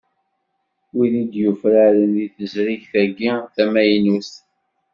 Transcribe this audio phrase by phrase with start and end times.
[0.95, 4.31] Wid i d-yufraren deg teẓrigt-agi tamaynut.